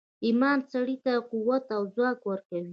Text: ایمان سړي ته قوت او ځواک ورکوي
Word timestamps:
ایمان 0.25 0.59
سړي 0.71 0.97
ته 1.05 1.13
قوت 1.31 1.63
او 1.75 1.81
ځواک 1.95 2.19
ورکوي 2.29 2.69